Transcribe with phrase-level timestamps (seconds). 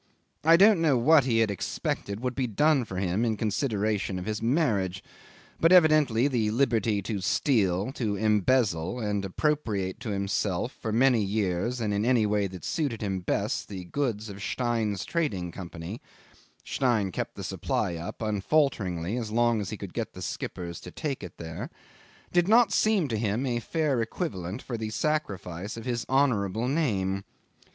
[0.43, 4.25] I don't know what he had expected would be done for him in consideration of
[4.25, 5.03] his marriage;
[5.59, 11.79] but evidently the liberty to steal, and embezzle, and appropriate to himself for many years
[11.79, 16.01] and in any way that suited him best, the goods of Stein's Trading Company
[16.63, 20.89] (Stein kept the supply up unfalteringly as long as he could get his skippers to
[20.89, 21.69] take it there)
[22.33, 27.23] did not seem to him a fair equivalent for the sacrifice of his honourable name.